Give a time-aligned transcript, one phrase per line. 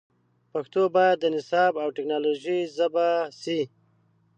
[0.51, 3.07] پښتو باید د نصاب او ټکنالوژۍ ژبه
[3.41, 3.59] سي